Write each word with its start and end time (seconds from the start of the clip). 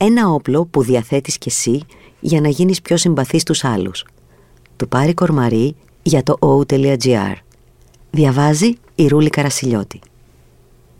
Ένα 0.00 0.28
όπλο 0.28 0.66
που 0.66 0.82
διαθέτεις 0.82 1.38
κι 1.38 1.48
εσύ 1.48 1.80
για 2.20 2.40
να 2.40 2.48
γίνεις 2.48 2.82
πιο 2.82 2.96
συμπαθής 2.96 3.42
στους 3.42 3.64
άλλους. 3.64 4.04
Του 4.76 4.88
πάρει 4.88 5.14
κορμαρί 5.14 5.76
για 6.02 6.22
το 6.22 6.36
o.gr. 6.40 7.34
Διαβάζει 8.10 8.72
η 8.94 9.06
Ρούλη 9.06 9.28
Καρασιλιώτη. 9.30 10.00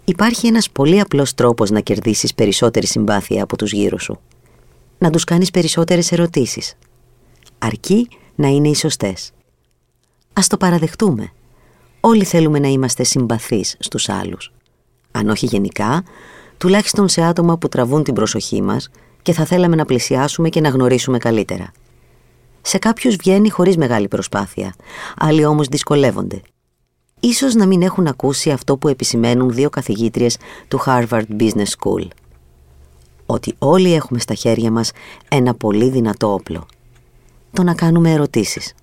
Υπάρχει 0.05 0.47
ένας 0.47 0.71
πολύ 0.71 1.01
απλός 1.01 1.35
τρόπος 1.35 1.71
να 1.71 1.81
κερδίσεις 1.81 2.35
περισσότερη 2.35 2.87
συμπάθεια 2.87 3.43
από 3.43 3.57
τους 3.57 3.73
γύρω 3.73 3.99
σου. 3.99 4.21
Να 4.99 5.11
τους 5.11 5.25
κάνεις 5.25 5.51
περισσότερες 5.51 6.13
ερωτήσεις. 6.13 6.75
Αρκεί 7.59 8.09
να 8.35 8.49
είναι 8.49 8.69
οι 8.69 8.75
σωστές. 8.75 9.33
Ας 10.33 10.47
το 10.47 10.57
παραδεχτούμε. 10.57 11.33
Όλοι 12.01 12.25
θέλουμε 12.25 12.59
να 12.59 12.69
είμαστε 12.69 13.05
συμπαθείς 13.05 13.77
στους 13.79 14.09
άλλους. 14.09 14.53
Αν 15.11 15.29
όχι 15.29 15.47
γενικά, 15.47 16.03
τουλάχιστον 16.59 17.09
σε 17.09 17.23
άτομα 17.23 17.59
που 17.59 17.69
τραβούν 17.69 18.03
την 18.03 18.15
προσοχή 18.15 18.63
μας 18.63 18.91
και 19.23 19.33
θα 19.33 19.45
θέλαμε 19.45 19.77
να 19.77 19.85
πλησιάσουμε 19.85 20.49
και 20.49 20.61
να 20.61 20.69
γνωρίσουμε 20.69 21.19
καλύτερα. 21.19 21.73
Σε 22.63 22.79
κάποιους 22.79 23.17
βγαίνει 23.17 23.51
χωρίς 23.51 23.77
μεγάλη 23.77 24.09
προσπάθεια, 24.09 24.75
άλλοι 25.17 25.45
όμως 25.45 25.67
δυσκολεύονται. 25.69 26.41
Ίσως 27.21 27.55
να 27.55 27.67
μην 27.67 27.83
έχουν 27.83 28.07
ακούσει 28.07 28.51
αυτό 28.51 28.77
που 28.77 28.89
επισημαίνουν 28.89 29.51
δύο 29.51 29.71
καθηγήτριες 29.71 30.37
του 30.69 30.81
Harvard 30.87 31.27
Business 31.39 31.71
School. 31.79 32.07
Ότι 33.27 33.55
όλοι 33.59 33.95
έχουμε 33.95 34.19
στα 34.19 34.35
χέρια 34.35 34.71
μας 34.71 34.91
ένα 35.29 35.55
πολύ 35.55 35.91
δυνατό 35.91 36.33
όπλο. 36.33 36.67
Το 37.53 37.63
να 37.63 37.75
κάνουμε 37.75 38.13
ερωτήσεις. 38.13 38.75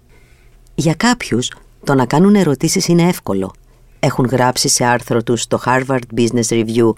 Για 0.75 0.93
κάποιους, 0.93 1.51
το 1.83 1.93
να 1.93 2.05
κάνουν 2.05 2.35
ερωτήσεις 2.35 2.87
είναι 2.87 3.03
εύκολο. 3.03 3.53
Έχουν 4.05 4.25
γράψει 4.25 4.67
σε 4.67 4.85
άρθρο 4.85 5.23
τους 5.23 5.41
στο 5.41 5.59
Harvard 5.65 6.17
Business 6.17 6.47
Review 6.49 6.89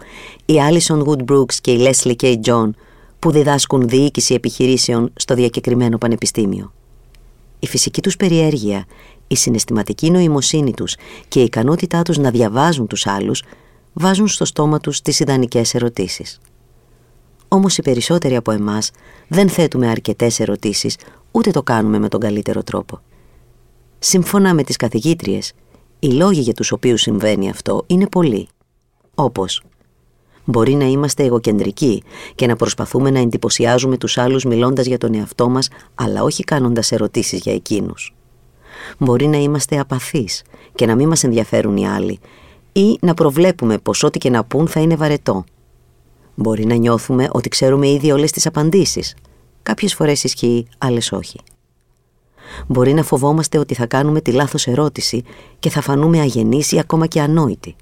η 0.45 0.53
Alison 0.70 1.03
Wood 1.03 1.25
Brooks 1.31 1.53
και 1.61 1.71
η 1.71 1.77
Leslie 1.80 2.16
K. 2.21 2.35
John 2.43 2.70
που 3.20 3.31
διδάσκουν 3.31 3.88
διοίκηση 3.88 4.33
επιχειρήσεων 4.33 5.11
στο 5.16 5.35
διακεκριμένο 5.35 5.97
πανεπιστήμιο. 5.97 6.73
Η 7.59 7.67
φυσική 7.67 8.02
τους 8.02 8.17
περιέργεια, 8.17 8.86
η 9.27 9.36
συναισθηματική 9.36 10.11
νοημοσύνη 10.11 10.73
τους 10.73 10.95
και 11.27 11.39
η 11.39 11.44
ικανότητά 11.44 12.02
τους 12.02 12.17
να 12.17 12.31
διαβάζουν 12.31 12.88
τους 12.88 13.08
άλλους 13.08 13.44
βάζουν 13.94 14.27
στο 14.27 14.45
στόμα 14.45 14.80
τους 14.80 15.02
τις 15.02 15.19
ιδανικές 15.19 15.73
ερωτήσεις. 15.73 16.39
Όμως 17.47 17.77
οι 17.77 17.81
περισσότεροι 17.81 18.36
από 18.36 18.52
εμάς 18.52 18.92
δεν 19.27 19.49
θέτουμε 19.49 19.88
αρκετές 19.89 20.39
ερωτήσεις 20.39 20.97
ούτε 21.31 21.52
το 21.52 21.64
κάνουμε 21.64 21.99
με 21.99 22.08
τον 22.08 22.19
καλύτερο 22.19 22.64
τρόπο. 22.64 22.99
Σύμφωνα 23.99 24.53
με 24.53 24.64
τις 24.64 24.75
καθηγήτριες, 24.75 25.53
οι 26.00 26.08
λόγοι 26.08 26.42
για 26.42 26.53
τους 26.53 26.72
οποίους 26.72 27.02
συμβαίνει 27.02 27.50
αυτό 27.50 27.84
είναι 27.88 28.08
πολλοί. 28.08 28.48
Όπως 29.16 29.62
Μπορεί 30.50 30.73
να 30.73 30.86
είμαστε 30.86 31.23
εγωκεντρικοί 31.23 32.04
και 32.36 32.48
να 32.48 32.56
προσπαθούμε 32.56 33.09
να 33.09 33.20
εντυπωσιάζουμε 33.20 33.98
τους 33.98 34.17
άλλους 34.17 34.44
μιλώντας 34.44 34.86
για 34.86 34.98
τον 34.98 35.14
εαυτό 35.14 35.50
μας, 35.50 35.70
αλλά 35.95 36.23
όχι 36.23 36.44
κάνοντας 36.44 36.92
ερωτήσεις 36.92 37.39
για 37.39 37.54
εκείνους. 37.54 38.16
Μπορεί 38.98 39.28
να 39.28 39.38
είμαστε 39.38 39.80
απαθείς 39.80 40.44
και 40.76 40.86
να 40.86 40.95
μην 40.95 41.08
μας 41.08 41.23
ενδιαφέρουν 41.23 41.78
οι 41.78 41.88
άλλοι 41.88 42.20
ή 42.72 42.98
να 43.02 43.14
προβλέπουμε 43.14 43.78
πως 43.78 44.04
ό,τι 44.04 44.20
και 44.20 44.30
να 44.30 44.44
πούν 44.44 44.67
θα 44.67 44.80
είναι 44.80 44.95
βαρετό. 44.95 45.44
Μπορεί 46.36 46.66
να 46.66 46.76
νιώθουμε 46.76 47.28
ότι 47.32 47.50
ξέρουμε 47.50 47.88
ήδη 47.88 48.11
όλες 48.11 48.32
τις 48.32 48.45
απαντήσεις. 48.45 49.16
Κάποιες 49.64 49.94
φορές 49.94 50.23
ισχύει, 50.23 50.67
άλλες 50.78 51.11
όχι. 51.11 51.39
Μπορεί 52.67 52.94
να 52.94 53.03
φοβόμαστε 53.03 53.58
ότι 53.58 53.73
θα 53.73 53.86
κάνουμε 53.86 54.22
τη 54.22 54.31
λάθος 54.31 54.67
ερώτηση 54.67 55.23
και 55.59 55.70
θα 55.70 55.81
φανούμε 55.81 56.20
αγενείς 56.20 56.72
ή 56.72 56.80
ακόμα 56.80 57.08
και 57.08 57.22
ανόητοι. 57.22 57.76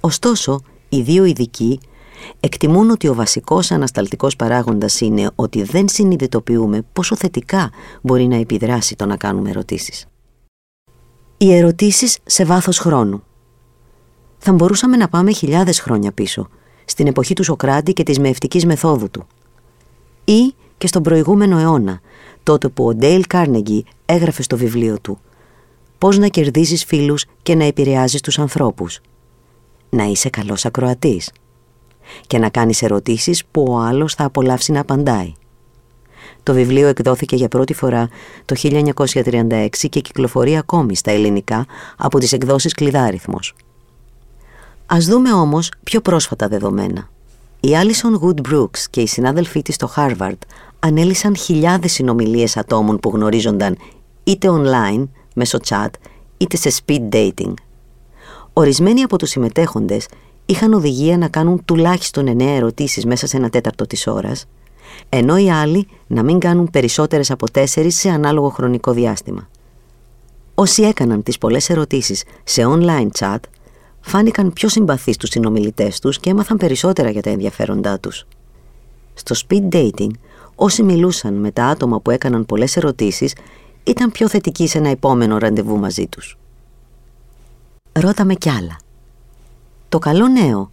Ωστόσο, 0.00 0.60
οι 0.88 1.00
δύο 1.00 1.24
ειδικοί 1.24 1.80
εκτιμούν 2.40 2.90
ότι 2.90 3.08
ο 3.08 3.14
βασικός 3.14 3.70
ανασταλτικός 3.70 4.36
παράγοντας 4.36 5.00
είναι 5.00 5.30
ότι 5.34 5.62
δεν 5.62 5.88
συνειδητοποιούμε 5.88 6.82
πόσο 6.92 7.16
θετικά 7.16 7.70
μπορεί 8.02 8.26
να 8.26 8.36
επιδράσει 8.36 8.96
το 8.96 9.06
να 9.06 9.16
κάνουμε 9.16 9.50
ερωτήσεις. 9.50 10.06
Οι 11.36 11.54
ερωτήσεις 11.54 12.18
σε 12.24 12.44
βάθος 12.44 12.78
χρόνου. 12.78 13.22
Θα 14.38 14.52
μπορούσαμε 14.52 14.96
να 14.96 15.08
πάμε 15.08 15.32
χιλιάδες 15.32 15.80
χρόνια 15.80 16.12
πίσω, 16.12 16.48
στην 16.84 17.06
εποχή 17.06 17.34
του 17.34 17.44
Σοκράτη 17.44 17.92
και 17.92 18.02
της 18.02 18.18
μεευτικής 18.18 18.66
μεθόδου 18.66 19.10
του. 19.10 19.26
Ή 20.24 20.54
και 20.78 20.86
στον 20.86 21.02
προηγούμενο 21.02 21.58
αιώνα, 21.58 22.00
τότε 22.42 22.68
που 22.68 22.86
ο 22.86 22.94
Ντέιλ 22.94 23.26
Κάρνεγκι 23.26 23.84
έγραφε 24.06 24.42
στο 24.42 24.56
βιβλίο 24.56 25.00
του 25.00 25.18
«Πώς 25.98 26.18
να 26.18 26.28
κερδίζεις 26.28 26.84
φίλους 26.84 27.24
και 27.42 27.54
να 27.54 27.64
επηρεάζεις 27.64 28.20
τους 28.20 28.38
ανθρώπους». 28.38 29.00
Να 29.90 30.04
είσαι 30.04 30.30
καλός 30.30 30.64
ακροατής 30.64 31.30
και 32.26 32.38
να 32.38 32.48
κάνεις 32.48 32.82
ερωτήσεις 32.82 33.44
που 33.50 33.64
ο 33.68 33.78
άλλος 33.78 34.14
θα 34.14 34.24
απολαύσει 34.24 34.72
να 34.72 34.80
απαντάει. 34.80 35.32
Το 36.42 36.52
βιβλίο 36.52 36.88
εκδόθηκε 36.88 37.36
για 37.36 37.48
πρώτη 37.48 37.74
φορά 37.74 38.08
το 38.44 38.54
1936 38.62 39.68
και 39.88 40.00
κυκλοφορεί 40.00 40.56
ακόμη 40.56 40.96
στα 40.96 41.10
ελληνικά 41.10 41.66
από 41.96 42.18
τις 42.18 42.32
εκδόσεις 42.32 42.74
Κλειδάριθμος. 42.74 43.54
Ας 44.86 45.04
δούμε 45.06 45.32
όμως 45.32 45.72
πιο 45.82 46.00
πρόσφατα 46.00 46.48
δεδομένα. 46.48 47.08
Η 47.60 47.68
Alison 47.72 48.24
Wood 48.24 48.52
Brooks 48.52 48.78
και 48.90 49.00
οι 49.00 49.06
συνάδελφοί 49.06 49.62
της 49.62 49.74
στο 49.74 49.90
Harvard 49.96 50.38
ανέλησαν 50.80 51.36
χιλιάδες 51.36 51.92
συνομιλίες 51.92 52.56
ατόμων 52.56 52.98
που 52.98 53.10
γνωρίζονταν 53.14 53.76
είτε 54.24 54.48
online, 54.50 55.08
μέσω 55.34 55.58
chat, 55.68 55.88
είτε 56.36 56.56
σε 56.56 56.82
speed 56.86 57.08
dating. 57.14 57.54
Ορισμένοι 58.52 59.02
από 59.02 59.18
τους 59.18 59.30
συμμετέχοντες 59.30 60.08
είχαν 60.46 60.72
οδηγία 60.72 61.18
να 61.18 61.28
κάνουν 61.28 61.64
τουλάχιστον 61.64 62.28
9 62.28 62.40
ερωτήσεις 62.40 63.04
μέσα 63.04 63.26
σε 63.26 63.36
ένα 63.36 63.50
τέταρτο 63.50 63.86
της 63.86 64.06
ώρας, 64.06 64.46
ενώ 65.08 65.36
οι 65.36 65.50
άλλοι 65.50 65.88
να 66.06 66.22
μην 66.22 66.38
κάνουν 66.38 66.70
περισσότερες 66.70 67.30
από 67.30 67.46
4 67.52 67.86
σε 67.90 68.08
ανάλογο 68.08 68.48
χρονικό 68.48 68.92
διάστημα. 68.92 69.48
Όσοι 70.54 70.82
έκαναν 70.82 71.22
τις 71.22 71.38
πολλές 71.38 71.70
ερωτήσεις 71.70 72.24
σε 72.44 72.62
online 72.66 73.08
chat, 73.18 73.38
φάνηκαν 74.00 74.52
πιο 74.52 74.68
συμπαθείς 74.68 75.14
στους 75.14 75.28
συνομιλητές 75.28 75.98
τους 75.98 76.18
και 76.18 76.30
έμαθαν 76.30 76.56
περισσότερα 76.56 77.10
για 77.10 77.22
τα 77.22 77.30
ενδιαφέροντά 77.30 77.98
τους. 77.98 78.26
Στο 79.14 79.34
speed 79.46 79.74
dating, 79.74 80.10
όσοι 80.62 80.82
μιλούσαν 80.82 81.34
με 81.34 81.50
τα 81.50 81.64
άτομα 81.64 82.00
που 82.00 82.10
έκαναν 82.10 82.46
πολλές 82.46 82.76
ερωτήσεις, 82.76 83.34
ήταν 83.84 84.10
πιο 84.10 84.28
θετικοί 84.28 84.68
σε 84.68 84.78
ένα 84.78 84.88
επόμενο 84.88 85.38
ραντεβού 85.38 85.78
μαζί 85.78 86.06
τους. 86.06 86.38
Ρώταμε 87.92 88.34
κι 88.34 88.50
άλλα. 88.50 88.76
Το 89.88 89.98
καλό 89.98 90.28
νέο 90.28 90.70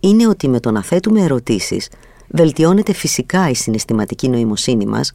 είναι 0.00 0.28
ότι 0.28 0.48
με 0.48 0.60
το 0.60 0.70
να 0.70 0.82
θέτουμε 0.82 1.22
ερωτήσεις 1.22 1.88
βελτιώνεται 2.28 2.92
φυσικά 2.92 3.48
η 3.50 3.54
συναισθηματική 3.54 4.28
νοημοσύνη 4.28 4.86
μας 4.86 5.12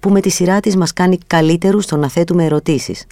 που 0.00 0.10
με 0.10 0.20
τη 0.20 0.28
σειρά 0.28 0.60
της 0.60 0.76
μας 0.76 0.92
κάνει 0.92 1.18
καλύτερους 1.26 1.84
στο 1.84 1.96
να 1.96 2.08
θέτουμε 2.08 2.44
ερωτήσεις. 2.44 3.06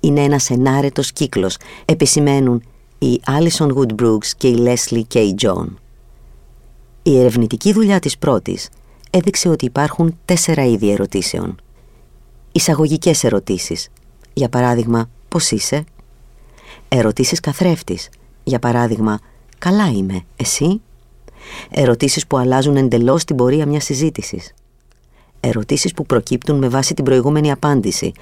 Είναι 0.00 0.20
ένας 0.20 0.50
ενάρετος 0.50 1.12
κύκλος, 1.12 1.56
επισημαίνουν 1.84 2.62
η 2.98 3.20
Alison 3.26 3.68
Wood 3.68 4.02
Brooks 4.02 4.26
και 4.36 4.48
η 4.48 4.56
Leslie 4.58 5.02
K. 5.14 5.34
John. 5.42 5.66
Η 7.02 7.18
ερευνητική 7.18 7.72
δουλειά 7.72 7.98
της 7.98 8.18
πρώτης 8.18 8.68
έδειξε 9.10 9.48
ότι 9.48 9.64
υπάρχουν 9.64 10.18
τέσσερα 10.24 10.64
είδη 10.64 10.90
ερωτήσεων. 10.90 11.60
Εισαγωγικές 12.52 13.24
ερωτήσεις, 13.24 13.88
για 14.32 14.48
παράδειγμα 14.48 15.08
«Πώς 15.28 15.50
είσαι» 15.50 15.84
Ερωτήσεις 16.88 17.40
καθρέφτης, 17.40 18.08
για 18.44 18.58
παράδειγμα, 18.58 19.18
«Καλά 19.58 19.88
είμαι, 19.88 20.20
εσύ» 20.36 20.80
Ερωτήσεις 21.70 22.26
που 22.26 22.36
αλλάζουν 22.36 22.76
εντελώς 22.76 23.24
την 23.24 23.36
πορεία 23.36 23.66
μιας 23.66 23.84
συζήτησης. 23.84 24.54
Ερωτήσεις 25.40 25.92
που 25.92 26.06
προκύπτουν 26.06 26.58
με 26.58 26.68
βάση 26.68 26.94
την 26.94 27.04
προηγούμενη 27.04 27.50
απάντηση. 27.50 28.12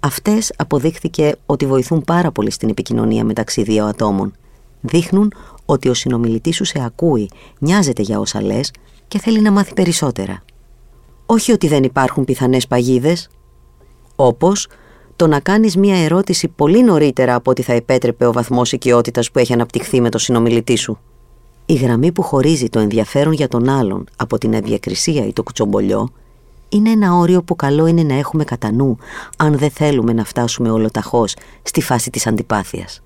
Αυτές 0.00 0.52
αποδείχθηκε 0.56 1.36
ότι 1.46 1.66
βοηθούν 1.66 2.02
πάρα 2.02 2.30
πολύ 2.30 2.50
στην 2.50 2.68
επικοινωνία 2.68 3.24
μεταξύ 3.24 3.62
δύο 3.62 3.84
ατόμων. 3.86 4.32
Δείχνουν 4.80 5.32
ότι 5.64 5.88
ο 5.88 5.94
συνομιλητής 5.94 6.56
σου 6.56 6.64
σε 6.64 6.82
ακούει, 6.84 7.30
νοιάζεται 7.58 8.02
για 8.02 8.18
όσα 8.18 8.42
λες 8.42 8.70
και 9.08 9.18
θέλει 9.18 9.40
να 9.40 9.52
μάθει 9.52 9.74
περισσότερα. 9.74 10.42
Όχι 11.26 11.52
ότι 11.52 11.68
δεν 11.68 11.82
υπάρχουν 11.82 12.24
πιθανές 12.24 12.66
παγίδες, 12.66 13.28
όπως 14.16 14.68
το 15.16 15.26
να 15.26 15.40
κάνεις 15.40 15.76
μία 15.76 16.04
ερώτηση 16.04 16.48
πολύ 16.48 16.82
νωρίτερα 16.82 17.34
από 17.34 17.50
ό,τι 17.50 17.62
θα 17.62 17.72
επέτρεπε 17.72 18.26
ο 18.26 18.32
βαθμός 18.32 18.72
οικειότητας 18.72 19.30
που 19.30 19.38
έχει 19.38 19.52
αναπτυχθεί 19.52 20.00
με 20.00 20.08
το 20.08 20.18
συνομιλητή 20.18 20.76
σου. 20.76 20.98
Η 21.66 21.74
γραμμή 21.74 22.12
που 22.12 22.22
χωρίζει 22.22 22.68
το 22.68 22.78
ενδιαφέρον 22.78 23.32
για 23.32 23.48
τον 23.48 23.68
άλλον 23.68 24.04
από 24.16 24.38
την 24.38 24.52
ευδιακρισία 24.52 25.26
ή 25.26 25.32
το 25.32 25.42
κουτσομπολιό 25.42 26.08
είναι 26.68 26.90
ένα 26.90 27.14
όριο 27.14 27.42
που 27.42 27.56
καλό 27.56 27.86
είναι 27.86 28.02
να 28.02 28.14
έχουμε 28.14 28.44
κατά 28.44 28.72
νου 28.72 28.96
αν 29.36 29.58
δεν 29.58 29.70
θέλουμε 29.70 30.12
να 30.12 30.24
φτάσουμε 30.24 30.70
ολοταχώς 30.70 31.36
στη 31.62 31.82
φάση 31.82 32.10
της 32.10 32.26
αντιπάθειας. 32.26 33.03